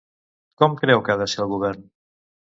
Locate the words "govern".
1.53-1.87